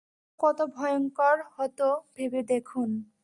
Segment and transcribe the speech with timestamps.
[0.03, 1.79] সেটা কত ভয়ংকর হত
[2.15, 2.89] ভেবে দেখুন।